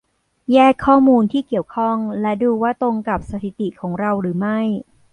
[0.53, 4.59] แยกข้อมูลที่เกี่ยวข้องและดูว่าตรงกับสถิติของเราหรือไม่